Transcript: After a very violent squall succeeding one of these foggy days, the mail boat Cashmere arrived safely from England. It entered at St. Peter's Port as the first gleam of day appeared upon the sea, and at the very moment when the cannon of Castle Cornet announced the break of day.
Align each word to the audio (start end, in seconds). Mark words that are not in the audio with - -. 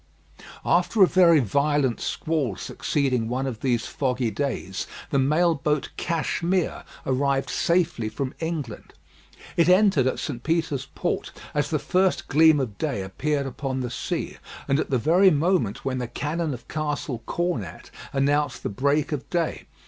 After 0.65 1.03
a 1.03 1.07
very 1.07 1.39
violent 1.39 1.99
squall 2.01 2.55
succeeding 2.55 3.29
one 3.29 3.45
of 3.45 3.59
these 3.59 3.85
foggy 3.85 4.31
days, 4.31 4.87
the 5.11 5.19
mail 5.19 5.53
boat 5.53 5.91
Cashmere 5.95 6.83
arrived 7.05 7.51
safely 7.51 8.09
from 8.09 8.33
England. 8.39 8.93
It 9.55 9.69
entered 9.69 10.07
at 10.07 10.17
St. 10.17 10.41
Peter's 10.41 10.87
Port 10.95 11.31
as 11.53 11.69
the 11.69 11.77
first 11.77 12.27
gleam 12.29 12.59
of 12.59 12.79
day 12.79 13.03
appeared 13.03 13.45
upon 13.45 13.81
the 13.81 13.91
sea, 13.91 14.37
and 14.67 14.79
at 14.79 14.89
the 14.89 14.97
very 14.97 15.29
moment 15.29 15.85
when 15.85 15.99
the 15.99 16.07
cannon 16.07 16.51
of 16.55 16.67
Castle 16.67 17.21
Cornet 17.27 17.91
announced 18.11 18.63
the 18.63 18.69
break 18.69 19.11
of 19.11 19.29
day. 19.29 19.67